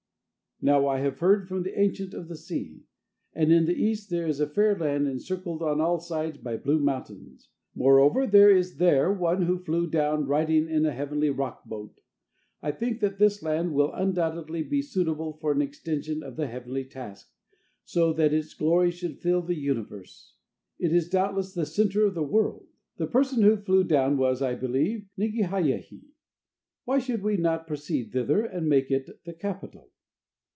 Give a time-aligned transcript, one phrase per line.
[0.63, 2.83] "Now I have heard from the Ancient of the Sea,
[3.33, 6.77] that in the East there is a fair land encircled on all sides by blue
[6.79, 7.49] mountains.
[7.73, 11.99] Moreover, there is there one who flew down riding in a heavenly rock boat.
[12.61, 16.85] I think that this land will undoubtedly be suitable for the extension of the heavenly
[16.85, 17.31] task,
[17.83, 20.35] so that its glory should fill the universe.
[20.77, 22.67] It is doubtless the centre of the world.
[22.97, 26.01] The person who flew clown was, I believe, Nigihaya hi.
[26.85, 29.87] Why should we not proceed thither, and make it the capital?"